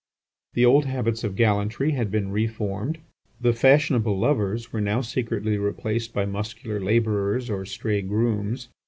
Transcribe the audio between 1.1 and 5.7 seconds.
of gallantry had been reformed, Tut fashionable lovers were now secretly